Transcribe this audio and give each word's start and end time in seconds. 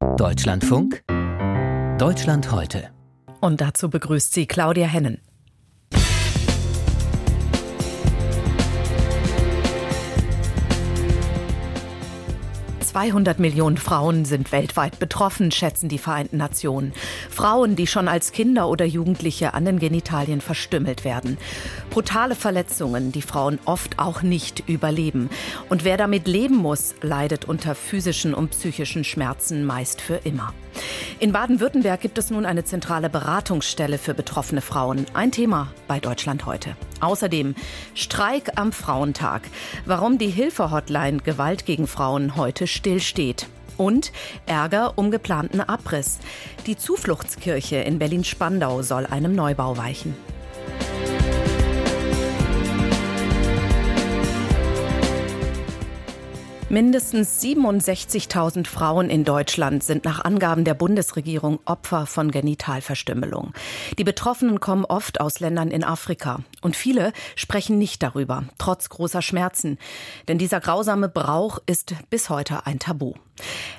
Deutschlandfunk 0.00 1.02
Deutschland 1.98 2.52
heute. 2.52 2.90
Und 3.40 3.60
dazu 3.60 3.90
begrüßt 3.90 4.32
sie 4.32 4.46
Claudia 4.46 4.86
Hennen. 4.86 5.20
200 12.88 13.38
Millionen 13.38 13.76
Frauen 13.76 14.24
sind 14.24 14.50
weltweit 14.50 14.98
betroffen, 14.98 15.50
schätzen 15.50 15.90
die 15.90 15.98
Vereinten 15.98 16.38
Nationen. 16.38 16.94
Frauen, 17.28 17.76
die 17.76 17.86
schon 17.86 18.08
als 18.08 18.32
Kinder 18.32 18.66
oder 18.70 18.86
Jugendliche 18.86 19.52
an 19.52 19.66
den 19.66 19.78
Genitalien 19.78 20.40
verstümmelt 20.40 21.04
werden. 21.04 21.36
Brutale 21.90 22.34
Verletzungen, 22.34 23.12
die 23.12 23.20
Frauen 23.20 23.58
oft 23.66 23.98
auch 23.98 24.22
nicht 24.22 24.66
überleben. 24.70 25.28
Und 25.68 25.84
wer 25.84 25.98
damit 25.98 26.26
leben 26.26 26.56
muss, 26.56 26.94
leidet 27.02 27.44
unter 27.44 27.74
physischen 27.74 28.32
und 28.32 28.52
psychischen 28.52 29.04
Schmerzen 29.04 29.66
meist 29.66 30.00
für 30.00 30.20
immer. 30.24 30.54
In 31.18 31.32
Baden-Württemberg 31.32 32.00
gibt 32.00 32.16
es 32.16 32.30
nun 32.30 32.46
eine 32.46 32.64
zentrale 32.64 33.10
Beratungsstelle 33.10 33.98
für 33.98 34.14
betroffene 34.14 34.62
Frauen. 34.62 35.04
Ein 35.12 35.30
Thema 35.30 35.68
bei 35.88 36.00
Deutschland 36.00 36.46
heute. 36.46 36.74
Außerdem 37.00 37.54
Streik 37.94 38.52
am 38.56 38.72
Frauentag. 38.72 39.42
Warum 39.86 40.18
die 40.18 40.30
Hilfehotline 40.30 41.18
Gewalt 41.18 41.66
gegen 41.66 41.86
Frauen 41.86 42.36
heute 42.36 42.66
stillsteht. 42.66 43.46
Und 43.76 44.12
Ärger 44.46 44.94
um 44.96 45.10
geplanten 45.10 45.60
Abriss. 45.60 46.18
Die 46.66 46.76
Zufluchtskirche 46.76 47.76
in 47.76 47.98
Berlin-Spandau 47.98 48.82
soll 48.82 49.06
einem 49.06 49.34
Neubau 49.34 49.76
weichen. 49.76 50.16
Mindestens 56.70 57.42
67.000 57.42 58.66
Frauen 58.66 59.08
in 59.08 59.24
Deutschland 59.24 59.82
sind 59.82 60.04
nach 60.04 60.22
Angaben 60.22 60.64
der 60.64 60.74
Bundesregierung 60.74 61.60
Opfer 61.64 62.04
von 62.04 62.30
Genitalverstümmelung. 62.30 63.54
Die 63.96 64.04
Betroffenen 64.04 64.60
kommen 64.60 64.84
oft 64.84 65.18
aus 65.18 65.40
Ländern 65.40 65.70
in 65.70 65.82
Afrika. 65.82 66.40
Und 66.60 66.76
viele 66.76 67.14
sprechen 67.36 67.78
nicht 67.78 68.02
darüber, 68.02 68.44
trotz 68.58 68.90
großer 68.90 69.22
Schmerzen. 69.22 69.78
Denn 70.28 70.36
dieser 70.36 70.60
grausame 70.60 71.08
Brauch 71.08 71.58
ist 71.64 71.94
bis 72.10 72.28
heute 72.28 72.66
ein 72.66 72.78
Tabu. 72.78 73.14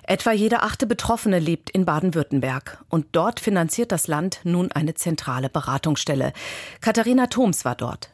Etwa 0.01 0.31
jede 0.31 0.63
achte 0.63 0.87
Betroffene 0.87 1.37
lebt 1.37 1.69
in 1.69 1.85
Baden-Württemberg. 1.85 2.83
Und 2.89 3.05
dort 3.11 3.39
finanziert 3.39 3.91
das 3.91 4.07
Land 4.07 4.39
nun 4.45 4.71
eine 4.71 4.95
zentrale 4.95 5.49
Beratungsstelle. 5.49 6.33
Katharina 6.81 7.27
Thoms 7.27 7.65
war 7.65 7.75
dort. 7.75 8.09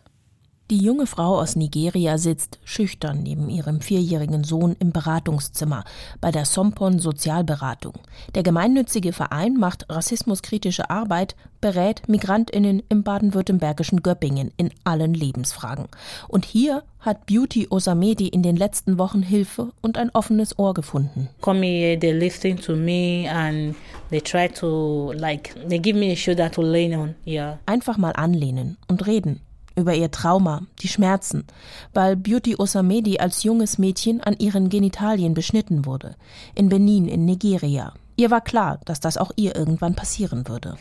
Die 0.72 0.80
junge 0.80 1.06
Frau 1.06 1.38
aus 1.40 1.56
Nigeria 1.56 2.18
sitzt 2.18 2.58
schüchtern 2.64 3.22
neben 3.22 3.50
ihrem 3.50 3.82
vierjährigen 3.82 4.44
Sohn 4.44 4.76
im 4.80 4.92
Beratungszimmer 4.92 5.84
bei 6.22 6.32
der 6.32 6.46
Sompon 6.46 6.98
Sozialberatung. 6.98 7.94
Der 8.34 8.42
gemeinnützige 8.42 9.14
Verein 9.14 9.58
macht 9.58 9.86
rassismuskritische 9.90 10.90
Arbeit, 10.90 11.36
berät 11.62 12.10
Migrantinnen 12.10 12.82
im 12.90 13.04
baden-württembergischen 13.04 14.02
Göppingen 14.02 14.52
in 14.58 14.72
allen 14.84 15.14
Lebensfragen. 15.14 15.86
Und 16.28 16.46
hier 16.46 16.82
hat 17.00 17.28
Beauty 17.28 17.68
Osamedi 17.70 18.28
in 18.28 18.42
den 18.42 18.56
letzten 18.56 18.98
Wochen 18.98 19.22
Hilfe 19.22 19.72
und 19.84 20.00
ein 20.00 20.10
offenes 20.16 20.58
Ohr 20.58 20.74
gefunden. 20.74 21.30
Come 21.42 21.64
here, 21.64 22.00
they 22.00 22.12
listen 22.12 22.58
to 22.58 22.76
me 22.76 23.30
and 23.32 23.76
they 24.10 24.20
try 24.20 24.50
to 24.50 25.12
like 25.14 25.54
they 25.70 25.78
give 25.78 25.96
me 25.96 26.12
a 26.12 26.16
shoulder 26.16 26.50
to 26.50 26.64
lean 26.64 26.96
on. 26.96 27.14
Yeah. 27.24 27.60
Einfach 27.68 27.98
mal 27.98 28.14
anlehnen 28.14 28.78
und 28.88 29.06
reden 29.06 29.42
über 29.76 29.94
ihr 29.94 30.12
Trauma, 30.12 30.64
die 30.80 30.88
Schmerzen, 30.88 31.46
weil 31.94 32.16
Beauty 32.16 32.56
Osamedi 32.58 33.20
als 33.20 33.44
junges 33.44 33.78
Mädchen 33.78 34.22
an 34.22 34.36
ihren 34.38 34.70
Genitalien 34.70 35.34
beschnitten 35.34 35.86
wurde, 35.86 36.16
in 36.54 36.70
Benin 36.70 37.08
in 37.08 37.26
Nigeria. 37.26 37.94
Ihr 38.18 38.32
war 38.32 38.42
klar, 38.42 38.80
dass 38.86 39.00
das 39.00 39.18
auch 39.18 39.32
ihr 39.36 39.56
irgendwann 39.56 39.96
passieren 39.96 40.48
würde. 40.48 40.76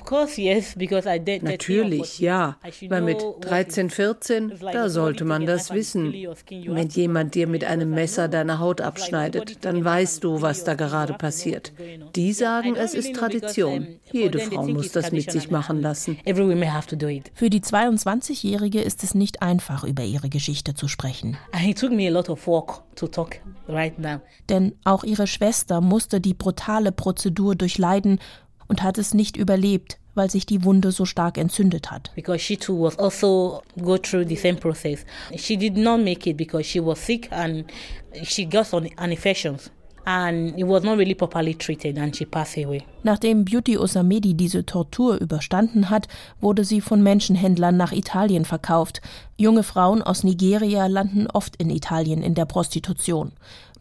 Natürlich, 1.42 2.20
ja. 2.20 2.56
Weil 2.88 3.02
mit 3.02 3.24
13, 3.40 3.90
14, 3.90 4.52
da 4.72 4.89
sollte 4.89 5.24
man 5.24 5.45
das 5.45 5.72
wissen. 5.72 6.12
Wenn 6.12 6.89
jemand 6.89 7.34
dir 7.34 7.48
mit 7.48 7.64
einem 7.64 7.90
Messer 7.90 8.28
deine 8.28 8.61
Haut 8.61 8.80
abschneidet, 8.80 9.64
dann 9.64 9.84
weißt 9.84 10.22
du, 10.22 10.42
was 10.42 10.64
da 10.64 10.74
gerade 10.74 11.14
passiert. 11.14 11.72
Die 12.14 12.33
sagen, 12.33 12.77
es 12.77 12.95
ist 12.95 13.14
Tradition. 13.14 13.98
Jede 14.12 14.39
Frau 14.39 14.66
muss 14.68 14.92
das 14.92 15.11
mit 15.11 15.30
sich 15.30 15.51
machen 15.51 15.80
lassen. 15.80 16.18
Für 17.34 17.51
die 17.51 17.61
22-Jährige 17.61 18.80
ist 18.80 19.02
es 19.02 19.14
nicht 19.14 19.42
einfach, 19.42 19.83
über 19.84 20.05
ihre 20.05 20.28
Geschichte 20.28 20.74
zu 20.74 20.86
sprechen. 20.86 21.36
Denn 24.48 24.74
auch 24.84 25.05
ihre 25.05 25.27
Schwester 25.27 25.80
musste 25.80 26.20
die 26.20 26.34
brutale 26.34 26.92
Prozedur 26.92 27.23
Prozedur 27.24 27.55
durchleiden 27.55 28.18
und 28.68 28.83
hat 28.83 28.98
es 28.98 29.14
nicht 29.14 29.36
überlebt, 29.36 29.98
weil 30.14 30.30
sich 30.30 30.46
die 30.46 30.64
Wunde 30.64 30.92
so 30.92 31.05
stark 31.05 31.39
entzündet 31.39 31.90
hat. 31.90 32.11
Because 32.14 32.39
she 32.39 32.57
too 32.57 32.80
was 32.80 32.98
also 32.98 33.62
go 33.80 33.96
through 33.96 34.27
the 34.29 34.36
same 34.36 34.57
process. 34.57 35.05
She 35.36 35.57
did 35.57 35.77
not 35.77 36.02
make 36.02 36.29
it 36.29 36.36
because 36.36 36.64
she 36.64 36.84
was 36.84 36.98
sick 37.05 37.30
and 37.33 37.64
she 38.23 38.45
got 38.45 38.73
an 38.74 38.89
infections. 39.11 39.70
And 40.07 40.58
it 40.58 40.67
was 40.67 40.83
not 40.83 40.98
really 40.98 41.14
properly 41.14 41.55
treated 41.55 41.96
and 41.96 42.14
she 42.14 42.27
passed 42.27 42.58
away. 42.58 42.83
Nachdem 43.05 43.46
Beauty 43.46 43.79
Osamedi 43.79 44.34
diese 44.34 44.67
Tortur 44.67 45.18
überstanden 45.18 45.89
hat, 45.89 46.08
wurde 46.42 46.64
sie 46.64 46.83
von 46.83 47.02
Menschenhändlern 47.02 47.79
nach 47.79 47.92
Italien 47.92 48.45
verkauft. 48.45 49.01
Junge 49.39 49.63
Frauen 49.63 50.02
aus 50.02 50.23
Nigeria 50.23 50.89
landen 50.89 51.27
oft 51.27 51.57
in 51.57 51.70
Italien 51.70 52.23
in 52.23 52.34
der 52.34 52.45
Prostitution. 52.45 53.33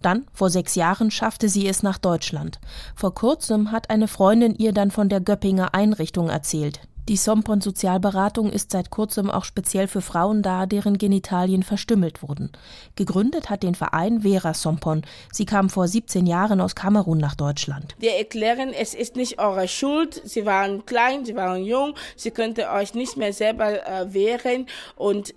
Dann, 0.03 0.25
vor 0.33 0.49
sechs 0.49 0.75
Jahren, 0.75 1.11
schaffte 1.11 1.49
sie 1.49 1.67
es 1.67 1.81
nach 1.81 1.97
Deutschland. 1.97 2.59
Vor 2.95 3.15
kurzem 3.15 3.71
hat 3.71 3.89
eine 3.89 4.07
Freundin 4.07 4.53
ihr 4.55 4.73
dann 4.73 4.91
von 4.91 5.09
der 5.09 5.21
Göppinger 5.21 5.73
Einrichtung 5.73 6.29
erzählt. 6.29 6.81
Die 7.09 7.17
Sompon 7.17 7.59
Sozialberatung 7.59 8.49
ist 8.49 8.71
seit 8.71 8.89
kurzem 8.89 9.29
auch 9.29 9.43
speziell 9.43 9.87
für 9.89 9.99
Frauen 9.99 10.41
da, 10.41 10.65
deren 10.65 10.97
Genitalien 10.97 11.61
verstümmelt 11.61 12.23
wurden. 12.23 12.51
Gegründet 12.95 13.49
hat 13.49 13.61
den 13.63 13.75
Verein 13.75 14.21
Vera 14.21 14.53
Sompon. 14.53 15.01
Sie 15.29 15.45
kam 15.45 15.69
vor 15.69 15.89
17 15.89 16.25
Jahren 16.25 16.61
aus 16.61 16.75
Kamerun 16.75 17.17
nach 17.17 17.35
Deutschland. 17.35 17.95
Wir 17.99 18.13
erklären, 18.13 18.71
es 18.71 18.93
ist 18.93 19.17
nicht 19.17 19.37
eure 19.37 19.67
Schuld. 19.67 20.21
Sie 20.23 20.45
waren 20.45 20.85
klein, 20.85 21.25
sie 21.25 21.35
waren 21.35 21.65
jung, 21.65 21.95
sie 22.15 22.31
könnte 22.31 22.69
euch 22.69 22.93
nicht 22.93 23.17
mehr 23.17 23.33
selber 23.33 23.85
äh, 23.85 24.13
wehren 24.13 24.67
und 24.95 25.33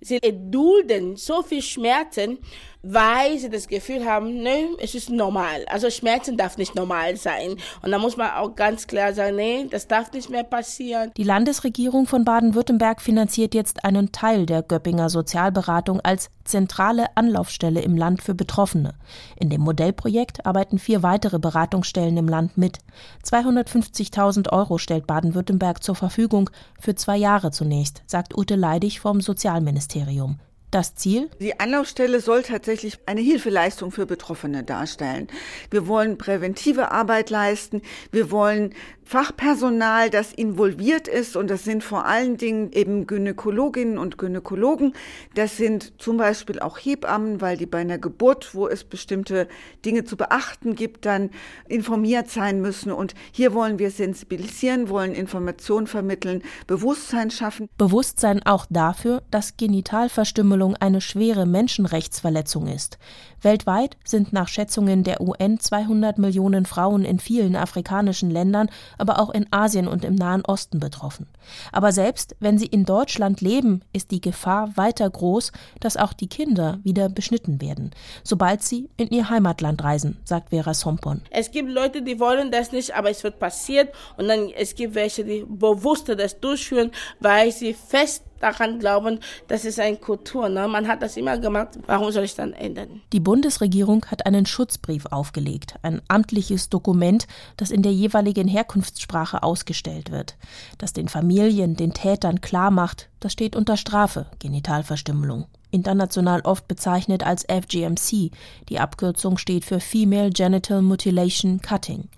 sie 0.00 0.18
erdulden 0.22 1.16
so 1.16 1.42
viel 1.42 1.62
Schmerzen 1.62 2.38
weil 2.82 3.38
sie 3.38 3.50
das 3.50 3.68
Gefühl 3.68 4.04
haben, 4.04 4.42
ne, 4.42 4.68
es 4.80 4.94
ist 4.94 5.10
normal. 5.10 5.64
Also 5.68 5.90
Schmerzen 5.90 6.36
darf 6.36 6.58
nicht 6.58 6.74
normal 6.74 7.16
sein. 7.16 7.56
Und 7.82 7.90
da 7.90 7.98
muss 7.98 8.16
man 8.16 8.30
auch 8.32 8.54
ganz 8.54 8.86
klar 8.86 9.12
sagen, 9.12 9.36
nee, 9.36 9.66
das 9.70 9.88
darf 9.88 10.12
nicht 10.12 10.30
mehr 10.30 10.44
passieren. 10.44 11.10
Die 11.16 11.24
Landesregierung 11.24 12.06
von 12.06 12.24
Baden-Württemberg 12.24 13.00
finanziert 13.00 13.54
jetzt 13.54 13.84
einen 13.84 14.12
Teil 14.12 14.46
der 14.46 14.62
Göppinger 14.62 15.10
Sozialberatung 15.10 16.00
als 16.00 16.30
zentrale 16.44 17.06
Anlaufstelle 17.16 17.80
im 17.80 17.96
Land 17.96 18.22
für 18.22 18.34
Betroffene. 18.34 18.94
In 19.36 19.50
dem 19.50 19.60
Modellprojekt 19.60 20.46
arbeiten 20.46 20.78
vier 20.78 21.02
weitere 21.02 21.38
Beratungsstellen 21.38 22.16
im 22.16 22.28
Land 22.28 22.56
mit. 22.56 22.78
250.000 23.24 24.50
Euro 24.52 24.78
stellt 24.78 25.06
Baden-Württemberg 25.06 25.82
zur 25.82 25.94
Verfügung, 25.94 26.50
für 26.80 26.94
zwei 26.94 27.16
Jahre 27.16 27.50
zunächst, 27.50 28.02
sagt 28.06 28.36
Ute 28.36 28.54
Leidig 28.54 29.00
vom 29.00 29.20
Sozialministerium. 29.20 30.38
Das 30.70 30.94
Ziel? 30.94 31.30
Die 31.40 31.58
Anlaufstelle 31.58 32.20
soll 32.20 32.42
tatsächlich 32.42 32.98
eine 33.06 33.22
Hilfeleistung 33.22 33.90
für 33.90 34.04
Betroffene 34.04 34.64
darstellen. 34.64 35.28
Wir 35.70 35.86
wollen 35.86 36.18
präventive 36.18 36.90
Arbeit 36.90 37.30
leisten. 37.30 37.80
Wir 38.12 38.30
wollen 38.30 38.74
Fachpersonal, 39.08 40.10
das 40.10 40.34
involviert 40.34 41.08
ist, 41.08 41.34
und 41.34 41.48
das 41.48 41.64
sind 41.64 41.82
vor 41.82 42.04
allen 42.04 42.36
Dingen 42.36 42.72
eben 42.72 43.06
Gynäkologinnen 43.06 43.96
und 43.96 44.18
Gynäkologen. 44.18 44.92
Das 45.34 45.56
sind 45.56 45.94
zum 45.96 46.18
Beispiel 46.18 46.60
auch 46.60 46.76
Hebammen, 46.76 47.40
weil 47.40 47.56
die 47.56 47.64
bei 47.64 47.78
einer 47.78 47.96
Geburt, 47.96 48.54
wo 48.54 48.68
es 48.68 48.84
bestimmte 48.84 49.48
Dinge 49.82 50.04
zu 50.04 50.18
beachten 50.18 50.74
gibt, 50.74 51.06
dann 51.06 51.30
informiert 51.68 52.28
sein 52.28 52.60
müssen. 52.60 52.92
Und 52.92 53.14
hier 53.32 53.54
wollen 53.54 53.78
wir 53.78 53.90
sensibilisieren, 53.90 54.90
wollen 54.90 55.14
Informationen 55.14 55.86
vermitteln, 55.86 56.42
Bewusstsein 56.66 57.30
schaffen. 57.30 57.70
Bewusstsein 57.78 58.42
auch 58.44 58.66
dafür, 58.68 59.22
dass 59.30 59.56
Genitalverstümmelung 59.56 60.76
eine 60.76 61.00
schwere 61.00 61.46
Menschenrechtsverletzung 61.46 62.66
ist. 62.66 62.98
Weltweit 63.40 63.96
sind 64.04 64.32
nach 64.32 64.48
Schätzungen 64.48 65.04
der 65.04 65.20
UN 65.20 65.60
200 65.60 66.18
Millionen 66.18 66.66
Frauen 66.66 67.04
in 67.04 67.20
vielen 67.20 67.56
afrikanischen 67.56 68.30
Ländern 68.30 68.68
aber 68.98 69.20
auch 69.20 69.30
in 69.30 69.46
Asien 69.50 69.88
und 69.88 70.04
im 70.04 70.14
Nahen 70.14 70.44
Osten 70.44 70.80
betroffen. 70.80 71.26
Aber 71.72 71.92
selbst 71.92 72.36
wenn 72.40 72.58
sie 72.58 72.66
in 72.66 72.84
Deutschland 72.84 73.40
leben, 73.40 73.82
ist 73.92 74.10
die 74.10 74.20
Gefahr 74.20 74.76
weiter 74.76 75.08
groß, 75.08 75.52
dass 75.80 75.96
auch 75.96 76.12
die 76.12 76.28
Kinder 76.28 76.78
wieder 76.82 77.08
beschnitten 77.08 77.60
werden, 77.60 77.92
sobald 78.22 78.62
sie 78.62 78.90
in 78.96 79.08
ihr 79.08 79.30
Heimatland 79.30 79.82
reisen, 79.82 80.18
sagt 80.24 80.50
Vera 80.50 80.74
Sompon. 80.74 81.22
Es 81.30 81.50
gibt 81.50 81.70
Leute, 81.70 82.02
die 82.02 82.20
wollen 82.20 82.50
das 82.50 82.72
nicht, 82.72 82.94
aber 82.94 83.10
es 83.10 83.24
wird 83.24 83.38
passiert 83.38 83.94
und 84.16 84.28
dann 84.28 84.50
es 84.50 84.74
gibt 84.74 84.94
welche, 84.94 85.24
die 85.24 85.44
bewusst 85.48 86.08
das 86.08 86.40
durchführen, 86.40 86.90
weil 87.20 87.52
sie 87.52 87.74
fest 87.74 88.22
daran 88.40 88.78
glauben, 88.78 89.20
das 89.48 89.64
ist 89.64 89.80
eine 89.80 89.96
Kultur. 89.96 90.48
Ne? 90.48 90.68
Man 90.68 90.88
hat 90.88 91.02
das 91.02 91.16
immer 91.16 91.38
gemacht, 91.38 91.78
warum 91.86 92.10
soll 92.10 92.24
ich 92.24 92.34
dann 92.34 92.52
ändern? 92.52 93.02
Die 93.12 93.20
Bundesregierung 93.20 94.04
hat 94.06 94.26
einen 94.26 94.46
Schutzbrief 94.46 95.06
aufgelegt, 95.06 95.74
ein 95.82 96.00
amtliches 96.08 96.68
Dokument, 96.68 97.26
das 97.56 97.70
in 97.70 97.82
der 97.82 97.92
jeweiligen 97.92 98.48
Herkunftssprache 98.88 99.42
ausgestellt 99.42 100.10
wird, 100.10 100.36
das 100.78 100.92
den 100.92 101.08
Familien, 101.08 101.76
den 101.76 101.92
Tätern 101.92 102.40
klar 102.40 102.70
macht, 102.70 103.08
das 103.20 103.32
steht 103.32 103.54
unter 103.56 103.76
Strafe, 103.76 104.26
Genitalverstümmelung. 104.38 105.46
International 105.70 106.40
oft 106.42 106.66
bezeichnet 106.66 107.26
als 107.26 107.44
FGMC. 107.44 108.30
Die 108.70 108.78
Abkürzung 108.80 109.36
steht 109.36 109.66
für 109.66 109.80
Female 109.80 110.30
Genital 110.30 110.80
Mutilation 110.80 111.60
Cutting. 111.60 112.08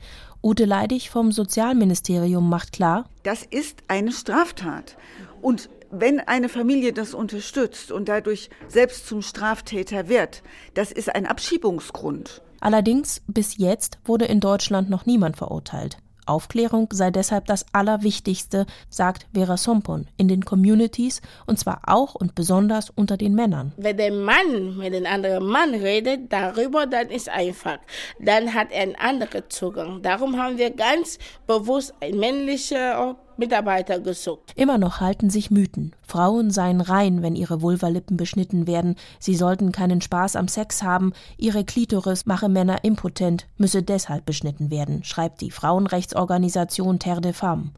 Ute 0.42 0.64
Leidig 0.64 1.10
vom 1.10 1.32
Sozialministerium 1.32 2.48
macht 2.48 2.72
klar, 2.72 3.06
das 3.24 3.42
ist 3.42 3.82
eine 3.88 4.12
Straftat. 4.12 4.96
Und 5.42 5.68
wenn 5.90 6.20
eine 6.20 6.48
Familie 6.48 6.92
das 6.92 7.12
unterstützt 7.14 7.90
und 7.90 8.08
dadurch 8.08 8.48
selbst 8.68 9.08
zum 9.08 9.22
Straftäter 9.22 10.08
wird, 10.08 10.42
das 10.74 10.92
ist 10.92 11.12
ein 11.12 11.26
Abschiebungsgrund. 11.26 12.42
Allerdings, 12.60 13.22
bis 13.26 13.56
jetzt 13.56 13.98
wurde 14.04 14.26
in 14.26 14.38
Deutschland 14.38 14.88
noch 14.88 15.04
niemand 15.06 15.36
verurteilt. 15.36 15.98
Aufklärung 16.30 16.88
sei 16.92 17.10
deshalb 17.10 17.46
das 17.46 17.66
Allerwichtigste, 17.72 18.66
sagt 18.88 19.26
Vera 19.34 19.56
Sompon, 19.56 20.06
in 20.16 20.28
den 20.28 20.44
Communities 20.44 21.20
und 21.46 21.58
zwar 21.58 21.82
auch 21.86 22.14
und 22.14 22.34
besonders 22.34 22.90
unter 22.90 23.16
den 23.16 23.34
Männern. 23.34 23.72
Wenn 23.76 23.96
der 23.96 24.12
Mann 24.12 24.76
mit 24.78 24.94
einem 24.94 25.06
anderen 25.06 25.46
Mann 25.46 25.74
redet 25.74 26.32
darüber, 26.32 26.86
dann 26.86 27.08
ist 27.10 27.28
einfach. 27.28 27.78
Dann 28.18 28.54
hat 28.54 28.70
er 28.70 28.82
einen 28.82 28.96
anderen 28.96 29.44
Zugang. 29.48 30.02
Darum 30.02 30.40
haben 30.40 30.56
wir 30.56 30.70
ganz 30.70 31.18
bewusst 31.46 31.92
ein 32.00 32.16
männlicher 32.16 33.16
Mitarbeiter 33.40 33.98
gesucht. 33.98 34.52
Immer 34.54 34.78
noch 34.78 35.00
halten 35.00 35.30
sich 35.30 35.50
Mythen. 35.50 35.96
Frauen 36.02 36.52
seien 36.52 36.80
rein, 36.80 37.22
wenn 37.22 37.34
ihre 37.34 37.62
Vulvalippen 37.62 38.16
beschnitten 38.16 38.68
werden. 38.68 38.94
Sie 39.18 39.34
sollten 39.34 39.72
keinen 39.72 40.00
Spaß 40.00 40.36
am 40.36 40.46
Sex 40.46 40.84
haben. 40.84 41.12
Ihre 41.36 41.64
Klitoris 41.64 42.26
mache 42.26 42.48
Männer 42.48 42.84
impotent, 42.84 43.48
müsse 43.56 43.82
deshalb 43.82 44.26
beschnitten 44.26 44.70
werden, 44.70 45.02
schreibt 45.02 45.40
die 45.40 45.50
Frauenrechtsorganisation 45.50 47.00
Terre 47.00 47.20
de 47.20 47.32
Femmes. 47.32 47.70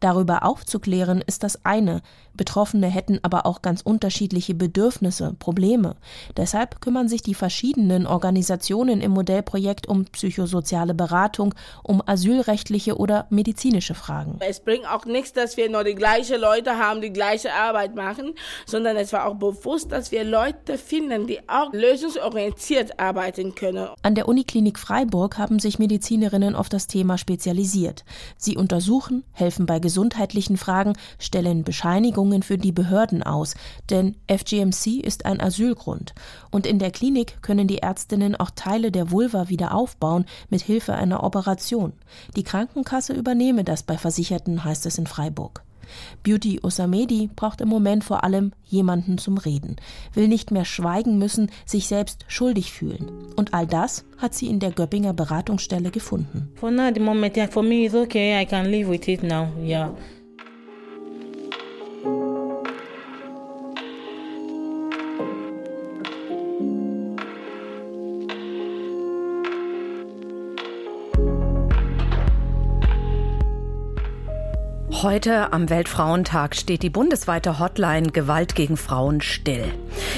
Darüber 0.00 0.44
aufzuklären 0.44 1.22
ist 1.26 1.42
das 1.42 1.64
eine, 1.64 2.02
Betroffene 2.38 2.86
hätten 2.86 3.18
aber 3.22 3.44
auch 3.44 3.60
ganz 3.60 3.82
unterschiedliche 3.82 4.54
Bedürfnisse, 4.54 5.34
Probleme. 5.38 5.96
Deshalb 6.38 6.80
kümmern 6.80 7.08
sich 7.08 7.20
die 7.20 7.34
verschiedenen 7.34 8.06
Organisationen 8.06 9.02
im 9.02 9.10
Modellprojekt 9.10 9.88
um 9.88 10.06
psychosoziale 10.06 10.94
Beratung, 10.94 11.54
um 11.82 12.02
asylrechtliche 12.06 12.96
oder 12.96 13.26
medizinische 13.28 13.94
Fragen. 13.94 14.38
Es 14.40 14.60
bringt 14.60 14.88
auch 14.88 15.04
nichts, 15.04 15.34
dass 15.34 15.56
wir 15.58 15.68
nur 15.68 15.84
die 15.84 15.96
gleichen 15.96 16.40
Leute 16.40 16.78
haben, 16.78 17.02
die 17.02 17.12
gleiche 17.12 17.52
Arbeit 17.52 17.94
machen, 17.94 18.34
sondern 18.64 18.96
es 18.96 19.12
war 19.12 19.26
auch 19.26 19.34
bewusst, 19.34 19.92
dass 19.92 20.12
wir 20.12 20.24
Leute 20.24 20.78
finden, 20.78 21.26
die 21.26 21.40
auch 21.48 21.72
lösungsorientiert 21.72 23.00
arbeiten 23.00 23.54
können. 23.56 23.88
An 24.02 24.14
der 24.14 24.28
Uniklinik 24.28 24.78
Freiburg 24.78 25.38
haben 25.38 25.58
sich 25.58 25.80
Medizinerinnen 25.80 26.54
auf 26.54 26.68
das 26.68 26.86
Thema 26.86 27.18
spezialisiert. 27.18 28.04
Sie 28.36 28.56
untersuchen, 28.56 29.24
helfen 29.32 29.66
bei 29.66 29.80
gesundheitlichen 29.88 30.58
Fragen, 30.58 30.92
stellen 31.18 31.64
Bescheinigungen 31.64 32.42
für 32.42 32.58
die 32.58 32.72
Behörden 32.72 33.22
aus, 33.22 33.54
denn 33.88 34.16
FGMC 34.30 35.00
ist 35.02 35.24
ein 35.24 35.40
Asylgrund. 35.40 36.14
Und 36.50 36.66
in 36.66 36.78
der 36.78 36.90
Klinik 36.90 37.40
können 37.40 37.68
die 37.68 37.78
Ärztinnen 37.78 38.36
auch 38.36 38.50
Teile 38.50 38.92
der 38.92 39.10
Vulva 39.10 39.48
wieder 39.48 39.74
aufbauen 39.74 40.26
mit 40.50 40.60
Hilfe 40.60 40.92
einer 40.92 41.24
Operation. 41.24 41.94
Die 42.36 42.42
Krankenkasse 42.42 43.14
übernehme 43.14 43.64
das 43.64 43.82
bei 43.82 43.96
Versicherten, 43.96 44.62
heißt 44.62 44.84
es 44.84 44.98
in 44.98 45.06
Freiburg. 45.06 45.62
Beauty 46.22 46.60
Osamedi 46.62 47.30
braucht 47.34 47.60
im 47.60 47.68
Moment 47.68 48.04
vor 48.04 48.24
allem 48.24 48.52
jemanden 48.64 49.18
zum 49.18 49.38
Reden, 49.38 49.76
will 50.14 50.28
nicht 50.28 50.50
mehr 50.50 50.64
schweigen 50.64 51.18
müssen, 51.18 51.50
sich 51.64 51.86
selbst 51.86 52.24
schuldig 52.28 52.72
fühlen. 52.72 53.08
Und 53.36 53.54
all 53.54 53.66
das 53.66 54.04
hat 54.18 54.34
sie 54.34 54.48
in 54.48 54.60
der 54.60 54.72
Göppinger 54.72 55.12
Beratungsstelle 55.12 55.90
gefunden. 55.90 56.50
For 56.56 56.70
now, 56.70 56.90
the 56.92 57.00
moment, 57.00 57.36
for 57.50 57.62
me, 57.62 57.86
it's 57.86 57.94
okay. 57.94 58.40
I 58.40 58.46
can 58.46 58.66
live 58.66 58.88
with 58.88 59.08
it 59.08 59.22
now. 59.22 59.48
Yeah. 59.62 59.90
Heute 75.02 75.52
am 75.52 75.70
Weltfrauentag 75.70 76.56
steht 76.56 76.82
die 76.82 76.90
bundesweite 76.90 77.60
Hotline 77.60 78.10
Gewalt 78.10 78.56
gegen 78.56 78.76
Frauen 78.76 79.20
still. 79.20 79.72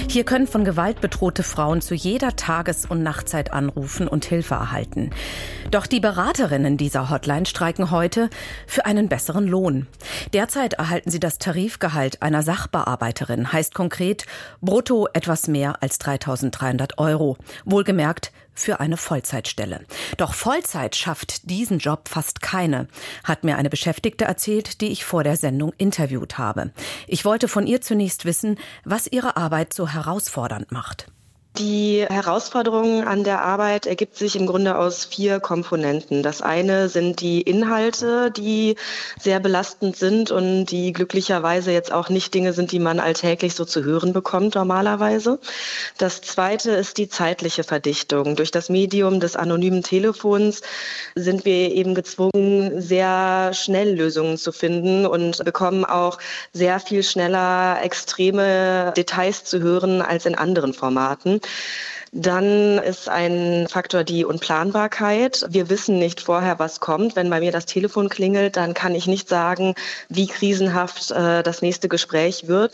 Hier 0.09 0.25
können 0.25 0.47
von 0.47 0.65
Gewalt 0.65 1.03
bedrohte 1.03 1.43
Frauen 1.43 1.83
zu 1.83 1.95
jeder 1.95 2.35
Tages- 2.35 2.87
und 2.87 3.03
Nachtzeit 3.03 3.53
anrufen 3.53 4.09
und 4.09 4.25
Hilfe 4.25 4.55
erhalten. 4.55 5.11
Doch 5.71 5.87
die 5.87 6.01
Beraterinnen 6.01 6.79
dieser 6.79 7.11
Hotline 7.11 7.45
streiken 7.45 7.91
heute 7.91 8.31
für 8.67 8.87
einen 8.87 9.11
besseren 9.11 9.47
Lohn. 9.47 9.87
Derzeit 10.33 10.73
erhalten 10.73 11.11
sie 11.11 11.21
das 11.21 11.37
Tarifgehalt 11.37 12.23
einer 12.23 12.43
Sachbearbeiterin, 12.43 13.53
heißt 13.53 13.75
konkret 13.75 14.25
brutto 14.63 15.09
etwas 15.13 15.47
mehr 15.47 15.83
als 15.83 15.99
3300 15.99 16.97
Euro. 16.97 17.37
Wohlgemerkt 17.67 18.33
für 18.65 18.81
eine 18.81 18.97
Vollzeitstelle. 18.97 19.85
Doch 20.17 20.35
Vollzeit 20.35 20.97
schafft 20.97 21.51
diesen 21.51 21.79
Job 21.79 22.09
fast 22.09 22.43
keine, 22.43 22.89
hat 23.25 23.45
mir 23.45 23.57
eine 23.57 23.71
Beschäftigte 23.71 24.25
erzählt, 24.25 24.81
die 24.81 24.89
ich 24.89 25.05
vor 25.05 25.25
der 25.25 25.37
Sendung 25.37 25.73
interviewt 25.79 26.39
habe. 26.39 26.73
Ich 27.07 27.25
wollte 27.25 27.49
von 27.49 27.67
ihr 27.67 27.81
zunächst 27.81 28.25
wissen, 28.25 28.59
was 28.85 29.07
ihre 29.07 29.37
Arbeit 29.37 29.73
so 29.73 29.89
herausfordernd 29.89 30.73
macht. 30.73 31.07
Die 31.59 32.07
Herausforderung 32.09 33.05
an 33.05 33.25
der 33.25 33.43
Arbeit 33.43 33.85
ergibt 33.85 34.17
sich 34.17 34.37
im 34.37 34.47
Grunde 34.47 34.79
aus 34.79 35.05
vier 35.05 35.41
Komponenten. 35.41 36.23
Das 36.23 36.43
eine 36.43 36.89
sind 36.89 37.21
die 37.21 37.43
Inhalte, 37.43 38.31
die 38.31 38.77
sehr 39.19 39.41
belastend 39.41 39.97
sind 39.97 40.31
und 40.31 40.67
die 40.67 40.93
glücklicherweise 40.93 41.73
jetzt 41.73 41.93
auch 41.93 42.09
nicht 42.09 42.33
Dinge 42.35 42.53
sind, 42.53 42.71
die 42.71 42.79
man 42.79 43.01
alltäglich 43.01 43.57
so 43.57 43.65
zu 43.65 43.83
hören 43.83 44.13
bekommt 44.13 44.55
normalerweise. 44.55 45.41
Das 45.99 46.21
zweite 46.23 46.71
ist 46.71 46.99
die 46.99 47.09
zeitliche 47.09 47.65
Verdichtung. 47.65 48.37
Durch 48.37 48.53
das 48.53 48.69
Medium 48.69 49.19
des 49.19 49.35
anonymen 49.35 49.83
Telefons 49.83 50.63
sind 51.17 51.45
wir 51.45 51.73
eben 51.73 51.97
gezwungen, 51.97 52.81
sehr 52.81 53.53
schnell 53.55 53.97
Lösungen 53.97 54.39
zu 54.39 54.53
finden 54.53 55.05
und 55.05 55.45
bekommen 55.45 55.85
auch 55.85 56.19
sehr 56.53 56.79
viel 56.79 57.03
schneller 57.03 57.83
extreme 57.83 58.93
Details 58.97 59.43
zu 59.45 59.61
hören 59.61 60.01
als 60.01 60.27
in 60.27 60.37
anderen 60.37 60.73
Formaten. 60.73 61.40
Dann 62.13 62.79
ist 62.79 63.09
ein 63.09 63.69
Faktor 63.69 64.03
die 64.03 64.25
Unplanbarkeit. 64.25 65.47
Wir 65.49 65.71
wissen 65.71 65.99
nicht 65.99 66.21
vorher, 66.21 66.59
was 66.59 66.81
kommt. 66.81 67.15
Wenn 67.15 67.31
bei 67.31 67.39
mir 67.39 67.53
das 67.53 67.67
Telefon 67.67 68.09
klingelt, 68.09 68.57
dann 68.57 68.75
kann 68.75 68.97
ich 68.97 69.07
nicht 69.07 69.29
sagen, 69.29 69.75
wie 70.09 70.27
krisenhaft 70.27 71.13
äh, 71.13 71.45
das 71.45 71.63
nächste 71.63 71.89
Gespräch 71.89 72.49
wird. 72.49 72.73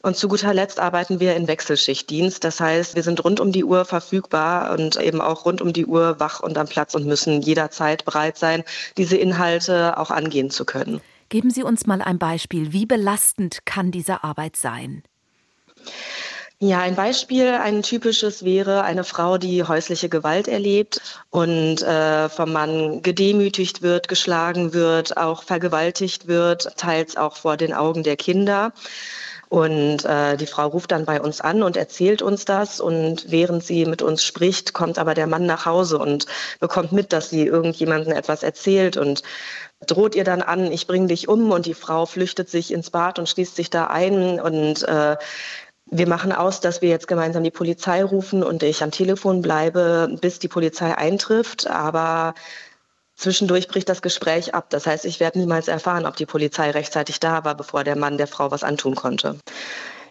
Und 0.00 0.16
zu 0.16 0.28
guter 0.28 0.54
Letzt 0.54 0.80
arbeiten 0.80 1.20
wir 1.20 1.36
in 1.36 1.48
Wechselschichtdienst. 1.48 2.42
Das 2.44 2.60
heißt, 2.60 2.94
wir 2.94 3.02
sind 3.02 3.22
rund 3.24 3.40
um 3.40 3.52
die 3.52 3.64
Uhr 3.64 3.84
verfügbar 3.84 4.72
und 4.72 4.96
eben 4.96 5.20
auch 5.20 5.44
rund 5.44 5.60
um 5.60 5.74
die 5.74 5.84
Uhr 5.84 6.18
wach 6.18 6.40
und 6.40 6.56
am 6.56 6.66
Platz 6.66 6.94
und 6.94 7.04
müssen 7.04 7.42
jederzeit 7.42 8.06
bereit 8.06 8.38
sein, 8.38 8.64
diese 8.96 9.16
Inhalte 9.16 9.98
auch 9.98 10.10
angehen 10.10 10.50
zu 10.50 10.64
können. 10.64 11.02
Geben 11.28 11.50
Sie 11.50 11.62
uns 11.62 11.86
mal 11.86 12.00
ein 12.00 12.18
Beispiel. 12.18 12.72
Wie 12.72 12.86
belastend 12.86 13.66
kann 13.66 13.90
diese 13.90 14.24
Arbeit 14.24 14.56
sein? 14.56 15.02
Ja, 16.60 16.80
ein 16.80 16.96
Beispiel, 16.96 17.50
ein 17.50 17.84
typisches 17.84 18.44
wäre 18.44 18.82
eine 18.82 19.04
Frau, 19.04 19.38
die 19.38 19.62
häusliche 19.62 20.08
Gewalt 20.08 20.48
erlebt 20.48 21.00
und 21.30 21.82
äh, 21.82 22.28
vom 22.28 22.52
Mann 22.52 23.00
gedemütigt 23.00 23.80
wird, 23.80 24.08
geschlagen 24.08 24.72
wird, 24.72 25.16
auch 25.16 25.44
vergewaltigt 25.44 26.26
wird, 26.26 26.76
teils 26.76 27.16
auch 27.16 27.36
vor 27.36 27.56
den 27.56 27.72
Augen 27.72 28.02
der 28.02 28.16
Kinder. 28.16 28.72
Und 29.48 30.04
äh, 30.04 30.36
die 30.36 30.46
Frau 30.46 30.66
ruft 30.66 30.90
dann 30.90 31.04
bei 31.04 31.20
uns 31.20 31.40
an 31.40 31.62
und 31.62 31.76
erzählt 31.76 32.22
uns 32.22 32.44
das. 32.44 32.80
Und 32.80 33.30
während 33.30 33.64
sie 33.64 33.86
mit 33.86 34.02
uns 34.02 34.24
spricht, 34.24 34.72
kommt 34.74 34.98
aber 34.98 35.14
der 35.14 35.28
Mann 35.28 35.46
nach 35.46 35.64
Hause 35.64 35.98
und 35.98 36.26
bekommt 36.58 36.90
mit, 36.90 37.12
dass 37.12 37.30
sie 37.30 37.46
irgendjemandem 37.46 38.12
etwas 38.12 38.42
erzählt 38.42 38.96
und 38.96 39.22
droht 39.86 40.16
ihr 40.16 40.24
dann 40.24 40.42
an, 40.42 40.72
ich 40.72 40.86
bringe 40.88 41.06
dich 41.06 41.28
um. 41.28 41.50
Und 41.52 41.66
die 41.66 41.74
Frau 41.74 42.04
flüchtet 42.04 42.50
sich 42.50 42.72
ins 42.72 42.90
Bad 42.90 43.18
und 43.20 43.28
schließt 43.28 43.56
sich 43.56 43.70
da 43.70 43.86
ein 43.86 44.40
und 44.40 44.82
äh, 44.82 45.16
wir 45.90 46.08
machen 46.08 46.32
aus, 46.32 46.60
dass 46.60 46.82
wir 46.82 46.88
jetzt 46.88 47.08
gemeinsam 47.08 47.44
die 47.44 47.50
Polizei 47.50 48.02
rufen 48.04 48.42
und 48.42 48.62
ich 48.62 48.82
am 48.82 48.90
Telefon 48.90 49.42
bleibe, 49.42 50.16
bis 50.20 50.38
die 50.38 50.48
Polizei 50.48 50.96
eintrifft. 50.96 51.66
Aber 51.66 52.34
Zwischendurch 53.18 53.66
bricht 53.66 53.88
das 53.88 54.00
Gespräch 54.00 54.54
ab. 54.54 54.70
Das 54.70 54.86
heißt, 54.86 55.04
ich 55.04 55.18
werde 55.18 55.40
niemals 55.40 55.66
erfahren, 55.66 56.06
ob 56.06 56.14
die 56.14 56.24
Polizei 56.24 56.70
rechtzeitig 56.70 57.18
da 57.18 57.44
war, 57.44 57.56
bevor 57.56 57.82
der 57.82 57.96
Mann 57.96 58.16
der 58.16 58.28
Frau 58.28 58.52
was 58.52 58.62
antun 58.62 58.94
konnte. 58.94 59.36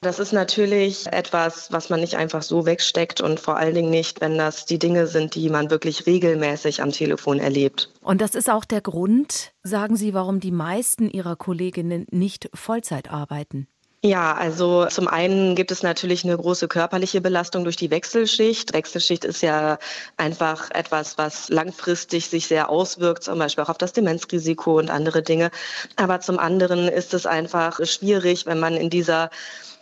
Das 0.01 0.19
ist 0.19 0.33
natürlich 0.33 1.07
etwas, 1.07 1.71
was 1.71 1.89
man 1.89 2.01
nicht 2.01 2.17
einfach 2.17 2.41
so 2.41 2.65
wegsteckt 2.65 3.21
und 3.21 3.39
vor 3.39 3.55
allen 3.55 3.73
Dingen 3.73 3.89
nicht, 3.89 4.19
wenn 4.19 4.37
das 4.37 4.65
die 4.65 4.77
Dinge 4.77 5.07
sind, 5.07 5.35
die 5.35 5.49
man 5.49 5.71
wirklich 5.71 6.05
regelmäßig 6.05 6.81
am 6.81 6.91
Telefon 6.91 7.39
erlebt. 7.39 7.89
Und 8.01 8.21
das 8.21 8.35
ist 8.35 8.49
auch 8.49 8.65
der 8.65 8.81
Grund, 8.81 9.53
sagen 9.63 9.95
Sie, 9.95 10.13
warum 10.13 10.41
die 10.41 10.51
meisten 10.51 11.09
Ihrer 11.09 11.37
Kolleginnen 11.37 12.05
nicht 12.11 12.49
Vollzeit 12.53 13.09
arbeiten. 13.09 13.67
Ja, 14.07 14.35
also 14.35 14.85
zum 14.85 15.09
einen 15.09 15.53
gibt 15.55 15.69
es 15.69 15.83
natürlich 15.83 16.23
eine 16.23 16.37
große 16.37 16.69
körperliche 16.69 17.19
Belastung 17.19 17.65
durch 17.65 17.75
die 17.75 17.91
Wechselschicht. 17.91 18.71
Wechselschicht 18.71 19.25
ist 19.25 19.41
ja 19.41 19.79
einfach 20.15 20.71
etwas, 20.71 21.17
was 21.17 21.49
langfristig 21.49 22.29
sich 22.29 22.47
sehr 22.47 22.69
auswirkt, 22.69 23.23
zum 23.23 23.37
Beispiel 23.37 23.65
auch 23.65 23.69
auf 23.69 23.77
das 23.77 23.91
Demenzrisiko 23.91 24.77
und 24.77 24.89
andere 24.89 25.23
Dinge. 25.23 25.51
Aber 25.97 26.21
zum 26.21 26.39
anderen 26.39 26.87
ist 26.87 27.13
es 27.13 27.25
einfach 27.25 27.85
schwierig, 27.85 28.45
wenn 28.45 28.61
man 28.61 28.77
in 28.77 28.89
dieser 28.89 29.29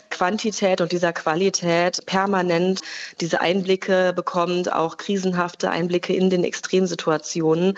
Quantität 0.10 0.82
und 0.82 0.92
dieser 0.92 1.14
Qualität 1.14 2.04
permanent 2.08 2.82
diese 3.22 3.42
Einblicke 3.42 4.12
bekommt, 4.16 4.74
auch 4.74 4.98
krisenhafte 4.98 5.70
Einblicke 5.70 6.16
in 6.16 6.32
den 6.32 6.44
Extremsituationen. 6.44 7.78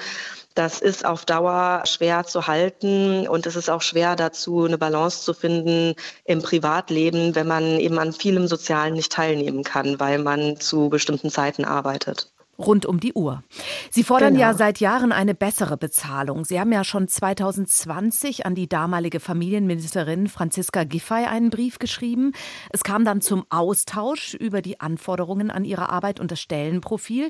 Das 0.58 0.82
ist 0.82 1.06
auf 1.06 1.24
Dauer 1.24 1.84
schwer 1.86 2.26
zu 2.26 2.48
halten 2.48 3.28
und 3.28 3.46
es 3.46 3.56
ist 3.56 3.70
auch 3.70 3.84
schwer 3.84 4.16
dazu, 4.16 4.66
eine 4.66 4.80
Balance 4.80 5.22
zu 5.24 5.36
finden 5.36 5.94
im 6.26 6.42
Privatleben, 6.42 7.36
wenn 7.36 7.46
man 7.46 7.80
eben 7.80 8.00
an 8.00 8.12
vielem 8.12 8.48
Sozialen 8.48 8.96
nicht 8.96 9.12
teilnehmen 9.12 9.64
kann, 9.64 10.00
weil 10.00 10.18
man 10.18 10.60
zu 10.60 10.90
bestimmten 10.90 11.30
Zeiten 11.30 11.64
arbeitet 11.64 12.32
rund 12.58 12.86
um 12.86 13.00
die 13.00 13.14
Uhr. 13.14 13.44
Sie 13.92 14.04
fordern 14.04 14.34
genau. 14.34 14.48
ja 14.48 14.54
seit 14.54 14.80
Jahren 14.80 15.12
eine 15.12 15.36
bessere 15.36 15.78
Bezahlung. 15.78 16.46
Sie 16.46 16.60
haben 16.60 16.72
ja 16.72 16.84
schon 16.84 17.08
2020 17.08 18.46
an 18.46 18.56
die 18.56 18.68
damalige 18.68 19.20
Familienministerin 19.20 20.28
Franziska 20.28 20.84
Giffey 20.84 21.26
einen 21.26 21.50
Brief 21.50 21.80
geschrieben. 21.80 22.34
Es 22.72 22.84
kam 22.84 23.06
dann 23.06 23.22
zum 23.22 23.46
Austausch 23.50 24.34
über 24.34 24.62
die 24.62 24.80
Anforderungen 24.80 25.52
an 25.52 25.66
ihre 25.66 25.90
Arbeit 25.90 26.20
und 26.20 26.32
das 26.32 26.40
Stellenprofil. 26.40 27.30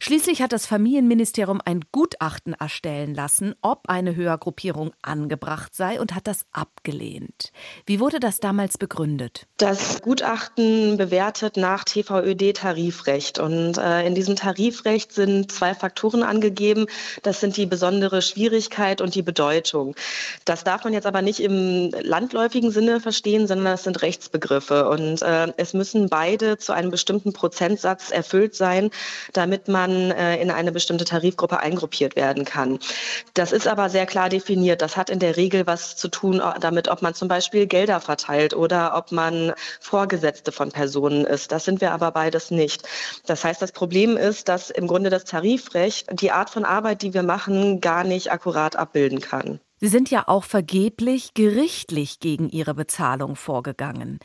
Schließlich 0.00 0.42
hat 0.42 0.52
das 0.52 0.66
Familienministerium 0.66 1.60
ein 1.64 1.80
Gutachten 1.92 2.54
erstellen 2.54 3.14
lassen, 3.14 3.54
ob 3.62 3.88
eine 3.88 4.16
Höhergruppierung 4.16 4.92
angebracht 5.02 5.74
sei 5.74 6.00
und 6.00 6.14
hat 6.14 6.26
das 6.26 6.46
abgelehnt. 6.52 7.52
Wie 7.86 8.00
wurde 8.00 8.20
das 8.20 8.40
damals 8.40 8.78
begründet? 8.78 9.46
Das 9.56 10.02
Gutachten 10.02 10.96
bewertet 10.96 11.56
nach 11.56 11.84
TVÖD-Tarifrecht 11.84 13.38
und 13.38 13.78
äh, 13.78 14.06
in 14.06 14.14
diesem 14.14 14.36
Tarif 14.36 14.63
Tarifrecht 14.64 15.12
sind 15.12 15.52
zwei 15.52 15.74
Faktoren 15.74 16.22
angegeben. 16.22 16.86
Das 17.22 17.40
sind 17.40 17.56
die 17.58 17.66
besondere 17.66 18.22
Schwierigkeit 18.22 19.02
und 19.02 19.14
die 19.14 19.22
Bedeutung. 19.22 19.94
Das 20.46 20.64
darf 20.64 20.84
man 20.84 20.94
jetzt 20.94 21.06
aber 21.06 21.20
nicht 21.20 21.40
im 21.40 21.90
landläufigen 22.00 22.70
Sinne 22.70 23.00
verstehen, 23.00 23.46
sondern 23.46 23.66
das 23.66 23.84
sind 23.84 24.00
Rechtsbegriffe. 24.00 24.88
Und 24.88 25.20
äh, 25.20 25.52
es 25.58 25.74
müssen 25.74 26.08
beide 26.08 26.56
zu 26.56 26.72
einem 26.72 26.90
bestimmten 26.90 27.34
Prozentsatz 27.34 28.10
erfüllt 28.10 28.54
sein, 28.54 28.90
damit 29.34 29.68
man 29.68 30.10
äh, 30.12 30.40
in 30.40 30.50
eine 30.50 30.72
bestimmte 30.72 31.04
Tarifgruppe 31.04 31.60
eingruppiert 31.60 32.16
werden 32.16 32.46
kann. 32.46 32.78
Das 33.34 33.52
ist 33.52 33.68
aber 33.68 33.90
sehr 33.90 34.06
klar 34.06 34.30
definiert. 34.30 34.80
Das 34.80 34.96
hat 34.96 35.10
in 35.10 35.18
der 35.18 35.36
Regel 35.36 35.66
was 35.66 35.96
zu 35.96 36.08
tun 36.08 36.40
äh, 36.40 36.58
damit, 36.60 36.88
ob 36.88 37.02
man 37.02 37.14
zum 37.14 37.28
Beispiel 37.28 37.66
Gelder 37.66 38.00
verteilt 38.00 38.54
oder 38.54 38.96
ob 38.96 39.12
man 39.12 39.52
Vorgesetzte 39.80 40.52
von 40.52 40.72
Personen 40.72 41.26
ist. 41.26 41.52
Das 41.52 41.66
sind 41.66 41.82
wir 41.82 41.92
aber 41.92 42.12
beides 42.12 42.50
nicht. 42.50 42.82
Das 43.26 43.44
heißt, 43.44 43.60
das 43.60 43.72
Problem 43.72 44.16
ist, 44.16 44.48
dass 44.48 44.53
dass 44.54 44.70
im 44.70 44.86
Grunde 44.86 45.10
das 45.10 45.24
Tarifrecht 45.24 46.06
die 46.12 46.30
Art 46.30 46.48
von 46.48 46.64
Arbeit, 46.64 47.02
die 47.02 47.12
wir 47.12 47.24
machen, 47.24 47.80
gar 47.80 48.04
nicht 48.04 48.30
akkurat 48.30 48.76
abbilden 48.76 49.20
kann. 49.20 49.58
Sie 49.80 49.88
sind 49.88 50.12
ja 50.12 50.28
auch 50.28 50.44
vergeblich 50.44 51.34
gerichtlich 51.34 52.20
gegen 52.20 52.48
Ihre 52.48 52.72
Bezahlung 52.72 53.34
vorgegangen. 53.34 54.20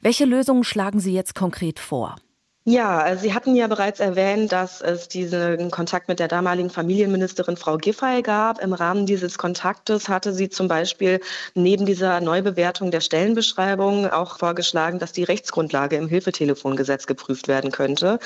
Welche 0.00 0.24
Lösungen 0.24 0.62
schlagen 0.62 1.00
Sie 1.00 1.12
jetzt 1.12 1.34
konkret 1.34 1.80
vor? 1.80 2.14
Ja, 2.64 3.16
Sie 3.16 3.34
hatten 3.34 3.56
ja 3.56 3.66
bereits 3.66 3.98
erwähnt, 3.98 4.52
dass 4.52 4.80
es 4.80 5.08
diesen 5.08 5.72
Kontakt 5.72 6.06
mit 6.06 6.20
der 6.20 6.28
damaligen 6.28 6.70
Familienministerin 6.70 7.56
Frau 7.56 7.76
Giffey 7.76 8.22
gab. 8.22 8.62
Im 8.62 8.72
Rahmen 8.72 9.04
dieses 9.04 9.36
Kontaktes 9.36 10.08
hatte 10.08 10.32
sie 10.32 10.48
zum 10.48 10.68
Beispiel 10.68 11.20
neben 11.54 11.86
dieser 11.86 12.20
Neubewertung 12.20 12.92
der 12.92 13.00
Stellenbeschreibung 13.00 14.08
auch 14.08 14.38
vorgeschlagen, 14.38 15.00
dass 15.00 15.10
die 15.10 15.24
Rechtsgrundlage 15.24 15.96
im 15.96 16.06
Hilfetelefongesetz 16.06 17.08
geprüft 17.08 17.48
werden 17.48 17.72
könnte. 17.72 18.20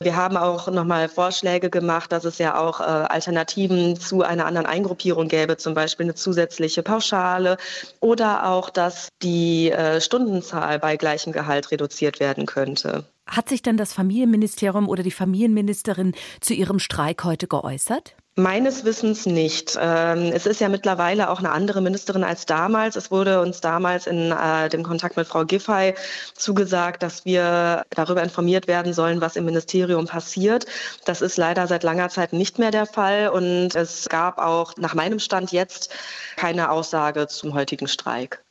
Wir 0.00 0.16
haben 0.16 0.36
auch 0.36 0.68
nochmal 0.68 1.08
Vorschläge 1.08 1.70
gemacht, 1.70 2.12
dass 2.12 2.26
es 2.26 2.36
ja 2.36 2.58
auch 2.58 2.80
äh, 2.80 2.84
Alternativen 2.84 3.98
zu 3.98 4.20
einer 4.22 4.44
anderen 4.44 4.66
Eingruppierung 4.66 5.28
gäbe, 5.28 5.56
zum 5.56 5.72
Beispiel 5.72 6.04
eine 6.04 6.14
zusätzliche 6.14 6.82
Pauschale 6.82 7.56
oder 8.00 8.48
auch, 8.48 8.68
dass 8.68 9.08
die 9.22 9.70
äh, 9.70 10.02
Stundenzahl 10.02 10.78
bei 10.78 10.98
gleichem 10.98 11.32
Gehalt 11.32 11.70
reduziert 11.70 12.20
werden 12.20 12.44
könnte. 12.44 13.06
Hat 13.32 13.48
sich 13.48 13.62
denn 13.62 13.78
das 13.78 13.94
Familienministerium 13.94 14.90
oder 14.90 15.02
die 15.02 15.10
Familienministerin 15.10 16.12
zu 16.40 16.52
Ihrem 16.52 16.78
Streik 16.78 17.24
heute 17.24 17.48
geäußert? 17.48 18.14
Meines 18.34 18.86
Wissens 18.86 19.26
nicht. 19.26 19.76
Ähm, 19.78 20.32
es 20.32 20.46
ist 20.46 20.58
ja 20.62 20.70
mittlerweile 20.70 21.28
auch 21.28 21.40
eine 21.40 21.50
andere 21.50 21.82
Ministerin 21.82 22.24
als 22.24 22.46
damals. 22.46 22.96
Es 22.96 23.10
wurde 23.10 23.42
uns 23.42 23.60
damals 23.60 24.06
in 24.06 24.32
äh, 24.32 24.70
dem 24.70 24.82
Kontakt 24.84 25.18
mit 25.18 25.26
Frau 25.26 25.44
Giffey 25.44 25.92
zugesagt, 26.32 27.02
dass 27.02 27.26
wir 27.26 27.84
darüber 27.90 28.22
informiert 28.22 28.68
werden 28.68 28.94
sollen, 28.94 29.20
was 29.20 29.36
im 29.36 29.44
Ministerium 29.44 30.06
passiert. 30.06 30.64
Das 31.04 31.20
ist 31.20 31.36
leider 31.36 31.66
seit 31.66 31.82
langer 31.82 32.08
Zeit 32.08 32.32
nicht 32.32 32.58
mehr 32.58 32.70
der 32.70 32.86
Fall. 32.86 33.28
Und 33.28 33.74
es 33.74 34.08
gab 34.08 34.38
auch 34.38 34.78
nach 34.78 34.94
meinem 34.94 35.18
Stand 35.18 35.52
jetzt 35.52 35.94
keine 36.36 36.70
Aussage 36.70 37.26
zum 37.26 37.52
heutigen 37.52 37.86
Streik. 37.86 38.42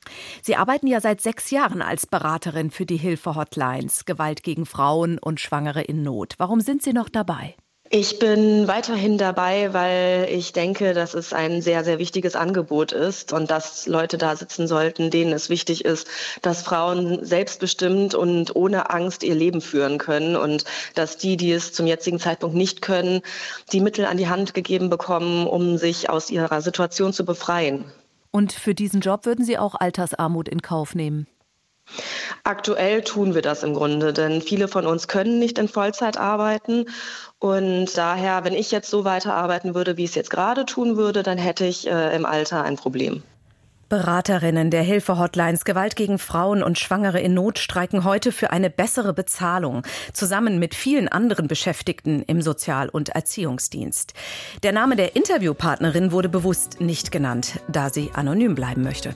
Sie 0.44 0.56
arbeiten 0.56 0.86
ja 0.86 1.02
seit 1.02 1.22
sechs 1.22 1.50
Jahren 1.50 1.82
als 1.82 2.06
Beraterin 2.06 2.70
für 2.70 2.86
die 2.86 2.98
Hilfe-Hotlines 2.98 4.06
Gewalt 4.06 4.44
gegen 4.44 4.68
Frauen 4.68 5.18
und 5.18 5.40
Schwangere 5.40 5.82
in 5.82 6.04
Not. 6.04 6.36
Warum 6.38 6.62
sind 6.62 6.84
Sie 6.84 6.94
noch 6.94 7.10
dabei? 7.10 7.56
Ich 7.94 8.20
bin 8.20 8.70
weiterhin 8.70 9.18
dabei, 9.18 9.74
weil 9.74 10.26
ich 10.32 10.54
denke, 10.54 10.94
dass 10.94 11.14
es 11.14 11.34
ein 11.34 11.62
sehr, 11.62 11.84
sehr 11.84 12.00
wichtiges 12.00 12.38
Angebot 12.38 12.94
ist 12.94 13.34
und 13.34 13.52
dass 13.52 13.86
Leute 13.86 14.18
da 14.18 14.38
sitzen 14.38 14.66
sollten, 14.66 15.12
denen 15.12 15.34
es 15.34 15.50
wichtig 15.50 15.84
ist, 15.84 16.08
dass 16.42 16.62
Frauen 16.62 17.26
selbstbestimmt 17.26 18.16
und 18.16 18.56
ohne 18.56 18.92
Angst 18.92 19.24
ihr 19.24 19.36
Leben 19.36 19.60
führen 19.60 19.98
können 19.98 20.38
und 20.38 20.64
dass 20.96 21.18
die, 21.18 21.36
die 21.36 21.52
es 21.52 21.74
zum 21.74 21.86
jetzigen 21.86 22.18
Zeitpunkt 22.18 22.56
nicht 22.56 22.82
können, 22.82 23.24
die 23.74 23.82
Mittel 23.82 24.06
an 24.06 24.16
die 24.16 24.30
Hand 24.30 24.54
gegeben 24.54 24.90
bekommen, 24.90 25.46
um 25.46 25.78
sich 25.78 26.10
aus 26.10 26.30
ihrer 26.30 26.62
Situation 26.62 27.12
zu 27.12 27.26
befreien. 27.26 27.84
Und 28.32 28.54
für 28.54 28.74
diesen 28.74 29.02
Job 29.02 29.26
würden 29.26 29.44
Sie 29.44 29.58
auch 29.58 29.76
Altersarmut 29.76 30.48
in 30.48 30.62
Kauf 30.62 30.96
nehmen? 30.96 31.28
Aktuell 32.44 33.02
tun 33.02 33.36
wir 33.36 33.42
das 33.42 33.64
im 33.64 33.74
Grunde, 33.74 34.14
denn 34.14 34.42
viele 34.42 34.68
von 34.68 34.86
uns 34.86 35.08
können 35.08 35.40
nicht 35.40 35.58
in 35.58 35.68
Vollzeit 35.68 36.18
arbeiten. 36.18 36.86
Und 37.40 37.98
daher, 37.98 38.44
wenn 38.44 38.54
ich 38.54 38.72
jetzt 38.72 38.90
so 38.90 39.04
weiterarbeiten 39.04 39.76
würde, 39.76 39.98
wie 39.98 40.04
ich 40.04 40.12
es 40.12 40.16
jetzt 40.16 40.30
gerade 40.30 40.66
tun 40.66 40.98
würde, 40.98 41.24
dann 41.24 41.38
hätte 41.38 41.66
ich 41.66 41.88
äh, 41.88 42.16
im 42.16 42.26
Alter 42.26 42.64
ein 42.64 42.76
Problem. 42.76 43.24
Beraterinnen 43.92 44.72
der 44.72 44.84
Hilfe-Hotlines 44.84 45.66
Gewalt 45.66 45.98
gegen 45.98 46.18
Frauen 46.18 46.64
und 46.64 46.80
Schwangere 46.80 47.20
in 47.20 47.34
Not 47.34 47.60
streiken 47.60 48.06
heute 48.06 48.32
für 48.32 48.52
eine 48.52 48.70
bessere 48.70 49.12
Bezahlung, 49.12 49.84
zusammen 50.14 50.60
mit 50.60 50.76
vielen 50.76 51.10
anderen 51.10 51.50
Beschäftigten 51.50 52.24
im 52.24 52.42
Sozial- 52.42 52.88
und 52.88 53.10
Erziehungsdienst. 53.10 54.14
Der 54.64 54.72
Name 54.72 54.96
der 54.96 55.18
Interviewpartnerin 55.18 56.14
wurde 56.14 56.30
bewusst 56.30 56.80
nicht 56.80 57.12
genannt, 57.12 57.60
da 57.68 57.90
sie 57.90 58.12
anonym 58.14 58.56
bleiben 58.56 58.82
möchte. 58.82 59.14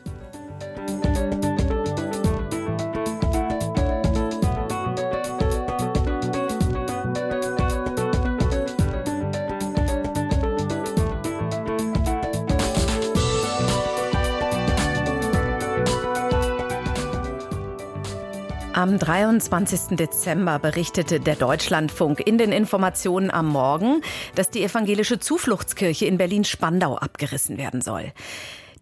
Am 18.85 18.99
23. 18.99 19.97
Dezember 19.97 20.59
berichtete 20.59 21.19
der 21.19 21.35
Deutschlandfunk 21.35 22.19
in 22.19 22.37
den 22.37 22.51
Informationen 22.51 23.31
am 23.31 23.47
Morgen, 23.47 24.03
dass 24.35 24.51
die 24.51 24.63
evangelische 24.63 25.17
Zufluchtskirche 25.17 26.05
in 26.05 26.19
Berlin-Spandau 26.19 26.95
abgerissen 26.95 27.57
werden 27.57 27.81
soll. 27.81 28.13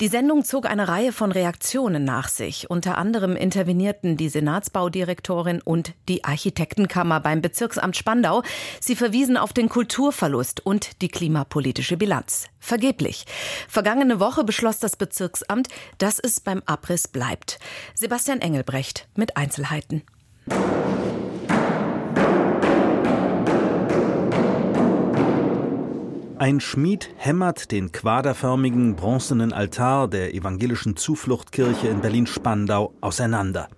Die 0.01 0.07
Sendung 0.07 0.43
zog 0.43 0.65
eine 0.65 0.87
Reihe 0.87 1.11
von 1.11 1.31
Reaktionen 1.31 2.03
nach 2.03 2.27
sich. 2.27 2.69
Unter 2.69 2.97
anderem 2.97 3.35
intervenierten 3.35 4.17
die 4.17 4.29
Senatsbaudirektorin 4.29 5.61
und 5.61 5.93
die 6.09 6.23
Architektenkammer 6.23 7.19
beim 7.19 7.41
Bezirksamt 7.41 7.95
Spandau. 7.95 8.41
Sie 8.79 8.95
verwiesen 8.95 9.37
auf 9.37 9.53
den 9.53 9.69
Kulturverlust 9.69 10.65
und 10.65 11.01
die 11.01 11.09
klimapolitische 11.09 11.97
Bilanz. 11.97 12.45
Vergeblich. 12.59 13.25
Vergangene 13.67 14.19
Woche 14.19 14.43
beschloss 14.43 14.79
das 14.79 14.95
Bezirksamt, 14.95 15.67
dass 15.99 16.19
es 16.19 16.39
beim 16.39 16.63
Abriss 16.65 17.07
bleibt. 17.07 17.59
Sebastian 17.93 18.41
Engelbrecht 18.41 19.07
mit 19.15 19.37
Einzelheiten. 19.37 20.01
Ein 26.43 26.59
Schmied 26.59 27.09
hämmert 27.15 27.71
den 27.71 27.93
quaderförmigen 27.93 28.97
bronzenen 28.97 29.53
Altar 29.53 30.09
der 30.09 30.33
evangelischen 30.33 30.97
Zufluchtkirche 30.97 31.87
in 31.87 32.01
Berlin-Spandau 32.01 32.93
auseinander. 32.99 33.69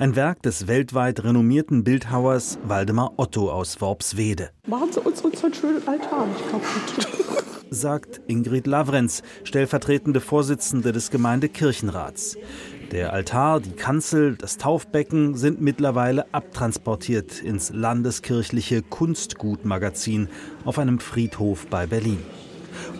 Ein 0.00 0.16
Werk 0.16 0.42
des 0.42 0.66
weltweit 0.66 1.22
renommierten 1.22 1.84
Bildhauers 1.84 2.58
Waldemar 2.64 3.12
Otto 3.18 3.52
aus 3.52 3.80
Worpswede. 3.80 4.50
Machen 4.66 4.90
Sie 4.90 4.98
uns 4.98 5.20
unseren 5.20 5.54
schönen 5.54 5.86
Altar 5.86 6.26
nicht 6.26 6.50
kaputt. 6.50 7.46
Sagt 7.70 8.20
Ingrid 8.26 8.66
Lavrenz, 8.66 9.22
stellvertretende 9.44 10.20
Vorsitzende 10.20 10.90
des 10.90 11.08
Gemeindekirchenrats. 11.12 12.36
Der 12.92 13.14
Altar, 13.14 13.60
die 13.60 13.72
Kanzel, 13.72 14.36
das 14.36 14.58
Taufbecken 14.58 15.34
sind 15.34 15.62
mittlerweile 15.62 16.26
abtransportiert 16.34 17.40
ins 17.40 17.70
landeskirchliche 17.70 18.82
Kunstgutmagazin 18.82 20.28
auf 20.66 20.78
einem 20.78 21.00
Friedhof 21.00 21.66
bei 21.68 21.86
Berlin. 21.86 22.18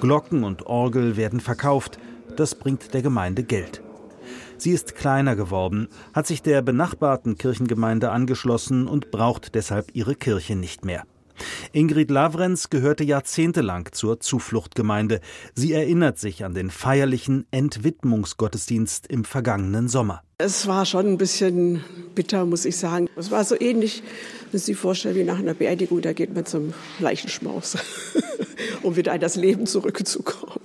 Glocken 0.01 0.45
und 0.45 0.65
Orgel 0.65 1.19
werden 1.19 1.41
verkauft, 1.41 1.99
das 2.37 2.55
bringt 2.55 2.95
der 2.95 3.03
Gemeinde 3.03 3.43
Geld. 3.43 3.83
Sie 4.57 4.71
ist 4.71 4.95
kleiner 4.95 5.37
geworden, 5.37 5.89
hat 6.15 6.27
sich 6.27 6.41
der 6.41 6.63
benachbarten 6.63 7.37
Kirchengemeinde 7.37 8.13
angeschlossen 8.13 8.89
und 8.89 9.11
braucht 9.11 9.55
deshalb 9.55 9.95
ihre 9.95 10.15
Kirche 10.15 10.57
nicht 10.57 10.87
mehr. 10.87 11.05
Ingrid 11.73 12.11
Lavrenz 12.11 12.71
gehörte 12.71 13.05
jahrzehntelang 13.05 13.89
zur 13.93 14.21
Zufluchtgemeinde. 14.21 15.21
Sie 15.55 15.73
erinnert 15.73 16.19
sich 16.19 16.45
an 16.45 16.55
den 16.55 16.71
feierlichen 16.71 17.47
Entwidmungsgottesdienst 17.51 19.07
im 19.07 19.25
vergangenen 19.25 19.89
Sommer. 19.89 20.23
Es 20.39 20.67
war 20.67 20.87
schon 20.87 21.07
ein 21.07 21.19
bisschen 21.19 21.85
bitter, 22.15 22.45
muss 22.45 22.65
ich 22.65 22.77
sagen. 22.77 23.09
Es 23.17 23.31
war 23.31 23.45
so 23.45 23.61
ähnlich, 23.61 24.03
wenn 24.51 24.59
Sie 24.59 24.67
sich 24.67 24.77
vorstellen, 24.77 25.15
wie 25.15 25.25
nach 25.25 25.39
einer 25.39 25.55
Beerdigung, 25.55 26.01
da 26.01 26.12
geht 26.12 26.35
man 26.35 26.47
zum 26.47 26.75
Leichenschmaus, 26.99 27.77
um 28.83 28.97
wieder 28.97 29.15
in 29.15 29.21
das 29.21 29.37
Leben 29.37 29.67
zurückzukommen. 29.67 30.62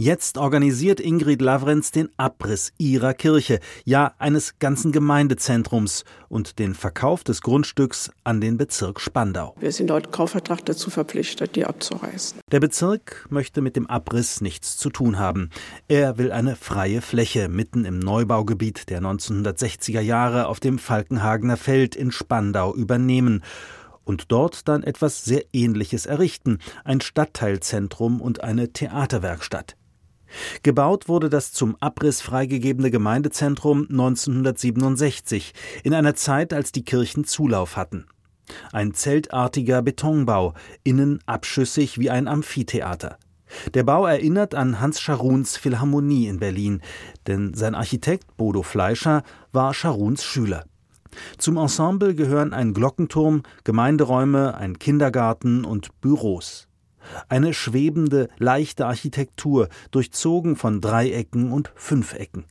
Jetzt 0.00 0.38
organisiert 0.38 1.00
Ingrid 1.00 1.42
Lavrenz 1.42 1.90
den 1.90 2.08
Abriss 2.16 2.72
ihrer 2.78 3.14
Kirche, 3.14 3.58
ja 3.84 4.14
eines 4.18 4.60
ganzen 4.60 4.92
Gemeindezentrums 4.92 6.04
und 6.28 6.60
den 6.60 6.74
Verkauf 6.74 7.24
des 7.24 7.42
Grundstücks 7.42 8.12
an 8.22 8.40
den 8.40 8.58
Bezirk 8.58 9.00
Spandau. 9.00 9.56
Wir 9.58 9.72
sind 9.72 9.88
laut 9.88 10.12
Kaufvertrag 10.12 10.64
dazu 10.66 10.90
verpflichtet, 10.90 11.56
die 11.56 11.64
abzureißen. 11.64 12.38
Der 12.52 12.60
Bezirk 12.60 13.26
möchte 13.28 13.60
mit 13.60 13.74
dem 13.74 13.88
Abriss 13.88 14.40
nichts 14.40 14.76
zu 14.76 14.90
tun 14.90 15.18
haben. 15.18 15.50
Er 15.88 16.16
will 16.16 16.30
eine 16.30 16.54
freie 16.54 17.00
Fläche 17.00 17.48
mitten 17.48 17.84
im 17.84 17.98
Neubaugebiet 17.98 18.90
der 18.90 19.00
1960er 19.00 20.00
Jahre 20.00 20.46
auf 20.46 20.60
dem 20.60 20.78
Falkenhagener 20.78 21.56
Feld 21.56 21.96
in 21.96 22.12
Spandau 22.12 22.72
übernehmen 22.72 23.42
und 24.04 24.30
dort 24.30 24.68
dann 24.68 24.84
etwas 24.84 25.24
sehr 25.24 25.42
Ähnliches 25.52 26.06
errichten, 26.06 26.58
ein 26.84 27.00
Stadtteilzentrum 27.00 28.20
und 28.20 28.44
eine 28.44 28.72
Theaterwerkstatt. 28.72 29.74
Gebaut 30.62 31.08
wurde 31.08 31.30
das 31.30 31.52
zum 31.52 31.76
Abriss 31.80 32.20
freigegebene 32.20 32.90
Gemeindezentrum 32.90 33.86
1967, 33.90 35.52
in 35.84 35.94
einer 35.94 36.14
Zeit, 36.14 36.52
als 36.52 36.72
die 36.72 36.84
Kirchen 36.84 37.24
Zulauf 37.24 37.76
hatten. 37.76 38.06
Ein 38.72 38.94
zeltartiger 38.94 39.82
Betonbau, 39.82 40.54
innen 40.84 41.20
abschüssig 41.26 41.98
wie 41.98 42.10
ein 42.10 42.28
Amphitheater. 42.28 43.18
Der 43.74 43.82
Bau 43.82 44.06
erinnert 44.06 44.54
an 44.54 44.80
Hans 44.80 45.00
Scharuns 45.00 45.56
Philharmonie 45.56 46.26
in 46.26 46.38
Berlin, 46.38 46.82
denn 47.26 47.54
sein 47.54 47.74
Architekt 47.74 48.36
Bodo 48.36 48.62
Fleischer 48.62 49.22
war 49.52 49.72
Scharuns 49.72 50.24
Schüler. 50.24 50.64
Zum 51.38 51.56
Ensemble 51.56 52.14
gehören 52.14 52.52
ein 52.52 52.74
Glockenturm, 52.74 53.42
Gemeinderäume, 53.64 54.54
ein 54.56 54.78
Kindergarten 54.78 55.64
und 55.64 56.00
Büros. 56.00 56.67
Eine 57.28 57.54
schwebende, 57.54 58.28
leichte 58.38 58.86
Architektur, 58.86 59.68
durchzogen 59.90 60.56
von 60.56 60.80
Dreiecken 60.80 61.52
und 61.52 61.72
Fünfecken. 61.74 62.44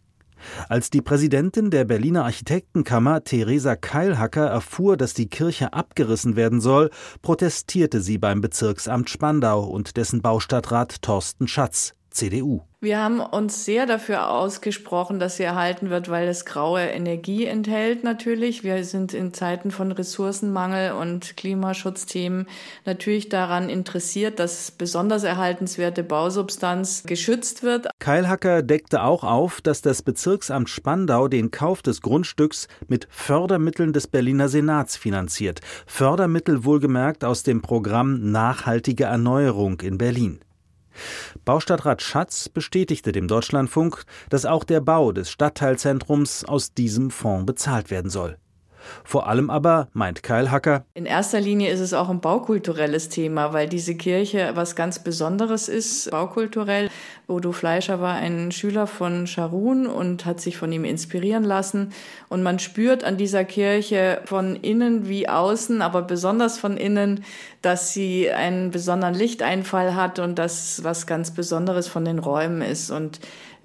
Als 0.69 0.89
die 0.89 1.01
Präsidentin 1.01 1.71
der 1.71 1.85
Berliner 1.85 2.25
Architektenkammer, 2.25 3.23
Theresa 3.23 3.75
Keilhacker, 3.75 4.45
erfuhr, 4.45 4.97
dass 4.97 5.13
die 5.13 5.27
Kirche 5.27 5.73
abgerissen 5.73 6.35
werden 6.35 6.61
soll, 6.61 6.89
protestierte 7.21 8.01
sie 8.01 8.17
beim 8.17 8.41
Bezirksamt 8.41 9.09
Spandau 9.09 9.63
und 9.63 9.97
dessen 9.97 10.21
Baustadtrat 10.21 11.01
Thorsten 11.01 11.47
Schatz. 11.47 11.93
CDU. 12.17 12.61
Wir 12.79 12.99
haben 12.99 13.19
uns 13.21 13.65
sehr 13.65 13.87
dafür 13.87 14.29
ausgesprochen, 14.29 15.17
dass 15.19 15.37
sie 15.37 15.43
erhalten 15.43 15.89
wird, 15.89 16.09
weil 16.09 16.27
es 16.27 16.45
graue 16.45 16.81
Energie 16.81 17.45
enthält 17.45 18.03
natürlich. 18.03 18.63
Wir 18.63 18.83
sind 18.83 19.15
in 19.15 19.33
Zeiten 19.33 19.71
von 19.71 19.91
Ressourcenmangel 19.91 20.91
und 20.91 21.37
Klimaschutzthemen 21.37 22.45
natürlich 22.85 23.29
daran 23.29 23.69
interessiert, 23.69 24.37
dass 24.37 24.69
besonders 24.69 25.23
erhaltenswerte 25.23 26.03
Bausubstanz 26.03 27.01
geschützt 27.03 27.63
wird. 27.63 27.87
Keilhacker 27.97 28.61
deckte 28.61 29.01
auch 29.01 29.23
auf, 29.23 29.59
dass 29.61 29.81
das 29.81 30.03
Bezirksamt 30.03 30.69
Spandau 30.69 31.27
den 31.27 31.49
Kauf 31.49 31.81
des 31.81 32.01
Grundstücks 32.01 32.67
mit 32.87 33.07
Fördermitteln 33.09 33.91
des 33.91 34.05
Berliner 34.05 34.49
Senats 34.49 34.97
finanziert. 34.97 35.61
Fördermittel 35.87 36.63
wohlgemerkt 36.63 37.23
aus 37.23 37.41
dem 37.41 37.63
Programm 37.63 38.31
Nachhaltige 38.31 39.05
Erneuerung 39.05 39.81
in 39.81 39.97
Berlin. 39.97 40.41
Baustadtrat 41.45 42.01
Schatz 42.01 42.49
bestätigte 42.49 43.11
dem 43.11 43.27
Deutschlandfunk, 43.27 44.03
dass 44.29 44.45
auch 44.45 44.63
der 44.63 44.81
Bau 44.81 45.11
des 45.11 45.31
Stadtteilzentrums 45.31 46.43
aus 46.45 46.73
diesem 46.73 47.11
Fonds 47.11 47.45
bezahlt 47.45 47.89
werden 47.91 48.09
soll. 48.09 48.37
Vor 49.03 49.27
allem 49.27 49.49
aber, 49.49 49.87
meint 49.93 50.23
Keilhacker, 50.23 50.85
in 50.93 51.05
erster 51.05 51.39
Linie 51.39 51.71
ist 51.71 51.79
es 51.79 51.93
auch 51.93 52.09
ein 52.09 52.21
baukulturelles 52.21 53.09
Thema, 53.09 53.53
weil 53.53 53.67
diese 53.67 53.95
Kirche 53.95 54.51
was 54.55 54.75
ganz 54.75 54.99
Besonderes 54.99 55.69
ist, 55.69 56.11
baukulturell. 56.11 56.89
Bodo 57.27 57.51
Fleischer 57.51 57.99
war 57.99 58.15
ein 58.15 58.51
Schüler 58.51 58.87
von 58.87 59.27
Scharun 59.27 59.85
und 59.87 60.25
hat 60.25 60.39
sich 60.39 60.57
von 60.57 60.71
ihm 60.71 60.85
inspirieren 60.85 61.43
lassen. 61.43 61.93
Und 62.29 62.43
man 62.43 62.59
spürt 62.59 63.03
an 63.03 63.17
dieser 63.17 63.43
Kirche 63.43 64.21
von 64.25 64.55
innen 64.55 65.07
wie 65.07 65.27
außen, 65.27 65.81
aber 65.81 66.01
besonders 66.01 66.57
von 66.57 66.77
innen, 66.77 67.23
dass 67.61 67.93
sie 67.93 68.31
einen 68.31 68.71
besonderen 68.71 69.13
Lichteinfall 69.13 69.95
hat 69.95 70.19
und 70.19 70.39
dass 70.39 70.83
was 70.83 71.07
ganz 71.07 71.31
Besonderes 71.31 71.87
von 71.87 72.05
den 72.05 72.19
Räumen 72.19 72.61
ist. 72.61 72.91
Und 72.91 73.19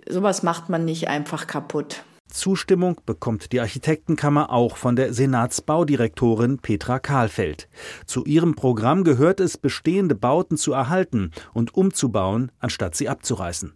sowas 0.08 0.42
macht 0.42 0.68
man 0.68 0.84
nicht 0.84 1.08
einfach 1.08 1.46
kaputt. 1.46 2.02
Zustimmung 2.32 3.00
bekommt 3.06 3.52
die 3.52 3.60
Architektenkammer 3.60 4.50
auch 4.50 4.76
von 4.76 4.96
der 4.96 5.12
Senatsbaudirektorin 5.12 6.58
Petra 6.58 6.98
Kahlfeld. 6.98 7.68
Zu 8.06 8.24
ihrem 8.24 8.54
Programm 8.54 9.04
gehört 9.04 9.40
es, 9.40 9.56
bestehende 9.56 10.14
Bauten 10.14 10.56
zu 10.56 10.72
erhalten 10.72 11.30
und 11.52 11.74
umzubauen, 11.74 12.50
anstatt 12.58 12.94
sie 12.94 13.08
abzureißen. 13.08 13.74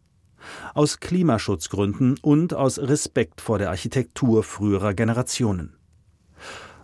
Aus 0.75 1.01
Klimaschutzgründen 1.01 2.17
und 2.23 2.55
aus 2.55 2.79
Respekt 2.79 3.41
vor 3.41 3.59
der 3.59 3.71
Architektur 3.71 4.43
früherer 4.43 4.95
Generationen. 4.95 5.77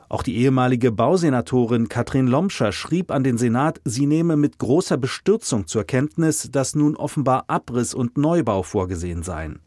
Auch 0.09 0.23
die 0.23 0.37
ehemalige 0.37 0.93
Bausenatorin 0.93 1.89
Katrin 1.89 2.27
Lomscher 2.27 2.73
schrieb 2.73 3.11
an 3.11 3.25
den 3.25 3.39
Senat, 3.39 3.81
sie 3.87 4.05
nehme 4.05 4.37
mit 4.37 4.59
großer 4.59 4.99
Bestürzung 4.99 5.67
zur 5.67 5.85
Kenntnis, 5.85 6.51
dass 6.51 6.75
nun 6.75 6.97
offenbar 6.97 7.45
Abriss 7.47 7.95
und 7.95 8.19
Neubau 8.19 8.63
vorgesehen 8.63 9.23
seien. 9.23 9.61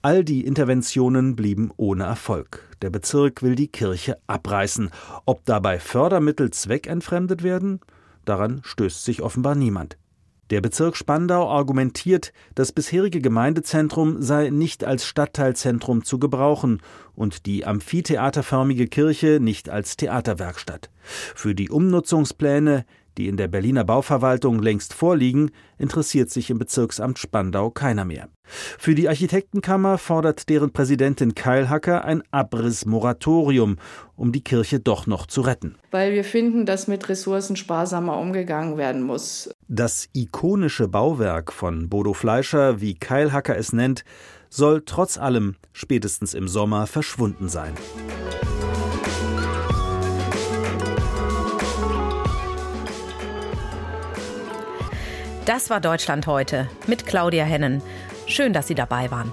All 0.00 0.22
die 0.22 0.44
Interventionen 0.46 1.34
blieben 1.34 1.72
ohne 1.76 2.04
Erfolg. 2.04 2.68
Der 2.82 2.90
Bezirk 2.90 3.42
will 3.42 3.56
die 3.56 3.66
Kirche 3.66 4.16
abreißen. 4.28 4.90
Ob 5.26 5.44
dabei 5.44 5.80
Fördermittel 5.80 6.50
zweckentfremdet 6.50 7.42
werden? 7.42 7.80
Daran 8.24 8.60
stößt 8.62 9.04
sich 9.04 9.22
offenbar 9.22 9.56
niemand. 9.56 9.98
Der 10.50 10.62
Bezirk 10.62 10.96
Spandau 10.96 11.50
argumentiert, 11.50 12.32
das 12.54 12.72
bisherige 12.72 13.20
Gemeindezentrum 13.20 14.22
sei 14.22 14.48
nicht 14.48 14.82
als 14.82 15.04
Stadtteilzentrum 15.04 16.04
zu 16.04 16.18
gebrauchen 16.18 16.80
und 17.14 17.44
die 17.44 17.66
amphitheaterförmige 17.66 18.86
Kirche 18.86 19.40
nicht 19.40 19.68
als 19.68 19.98
Theaterwerkstatt. 19.98 20.88
Für 21.34 21.54
die 21.54 21.68
Umnutzungspläne, 21.68 22.86
die 23.18 23.28
in 23.28 23.36
der 23.36 23.48
Berliner 23.48 23.84
Bauverwaltung 23.84 24.60
längst 24.62 24.94
vorliegen, 24.94 25.50
interessiert 25.76 26.30
sich 26.30 26.48
im 26.50 26.58
Bezirksamt 26.58 27.18
Spandau 27.18 27.70
keiner 27.70 28.04
mehr. 28.04 28.28
Für 28.44 28.94
die 28.94 29.08
Architektenkammer 29.08 29.98
fordert 29.98 30.48
deren 30.48 30.72
Präsidentin 30.72 31.34
Keilhacker 31.34 32.04
ein 32.04 32.22
Abrissmoratorium, 32.30 33.76
um 34.16 34.32
die 34.32 34.42
Kirche 34.42 34.80
doch 34.80 35.06
noch 35.06 35.26
zu 35.26 35.42
retten. 35.42 35.76
Weil 35.90 36.12
wir 36.12 36.24
finden, 36.24 36.64
dass 36.64 36.88
mit 36.88 37.08
Ressourcen 37.08 37.56
sparsamer 37.56 38.18
umgegangen 38.18 38.78
werden 38.78 39.02
muss. 39.02 39.50
Das 39.68 40.08
ikonische 40.14 40.88
Bauwerk 40.88 41.52
von 41.52 41.88
Bodo 41.88 42.14
Fleischer, 42.14 42.80
wie 42.80 42.94
Keilhacker 42.94 43.56
es 43.56 43.72
nennt, 43.72 44.04
soll 44.50 44.82
trotz 44.86 45.18
allem 45.18 45.56
spätestens 45.72 46.34
im 46.34 46.48
Sommer 46.48 46.86
verschwunden 46.86 47.48
sein. 47.48 47.74
Das 55.48 55.70
war 55.70 55.80
Deutschland 55.80 56.26
heute 56.26 56.68
mit 56.88 57.06
Claudia 57.06 57.42
Hennen. 57.42 57.80
Schön, 58.26 58.52
dass 58.52 58.66
Sie 58.66 58.74
dabei 58.74 59.10
waren. 59.10 59.32